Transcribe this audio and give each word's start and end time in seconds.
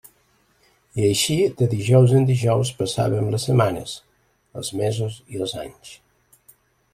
I 1.01 1.03
així, 1.09 1.35
de 1.59 1.67
dijous 1.73 2.15
en 2.19 2.25
dijous, 2.29 2.71
passàvem 2.79 3.29
les 3.35 3.45
setmanes, 3.51 3.93
els 4.63 4.73
mesos 4.81 5.21
i 5.37 5.45
els 5.45 5.55
anys. 5.67 5.93